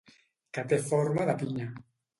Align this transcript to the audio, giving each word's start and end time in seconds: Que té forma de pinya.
Que 0.59 0.63
té 0.73 0.81
forma 0.89 1.31
de 1.33 1.39
pinya. 1.45 1.73